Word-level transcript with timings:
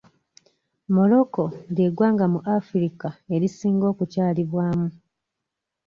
Morocco 0.95 1.43
ly'eggwanga 1.73 2.25
mu 2.33 2.39
Afirika 2.57 3.07
erisinga 3.35 3.85
okukyalibwamu.. 3.93 4.87